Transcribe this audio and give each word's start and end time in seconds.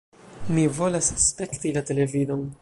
"Mi 0.55 0.63
volas 0.77 1.11
spekti 1.25 1.75
la 1.77 1.85
televidon!" 1.91 2.45